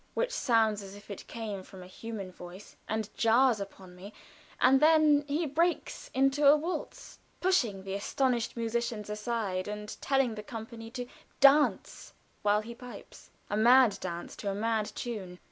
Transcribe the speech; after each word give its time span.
which 0.15 0.31
sounds 0.31 0.81
as 0.81 0.95
if 0.95 1.11
it 1.11 1.27
came 1.27 1.61
from 1.61 1.83
a 1.83 1.85
human 1.85 2.31
voice, 2.31 2.75
and 2.89 3.13
jars 3.15 3.59
upon 3.59 3.95
me, 3.95 4.11
and 4.59 4.79
then 4.81 5.23
he 5.27 5.45
breaks 5.45 6.09
into 6.15 6.47
a 6.47 6.57
waltz, 6.57 7.19
pushing 7.39 7.83
the 7.83 7.93
astonished 7.93 8.57
musicians 8.57 9.11
aside, 9.11 9.67
and 9.67 10.01
telling 10.01 10.33
the 10.33 10.41
company 10.41 10.89
to 10.89 11.05
dance 11.39 12.13
while 12.41 12.61
he 12.61 12.73
pipes. 12.73 13.29
A 13.47 13.55
mad 13.55 13.99
dance 14.01 14.35
to 14.37 14.49
a 14.49 14.55
mad 14.55 14.87
tune. 14.95 15.37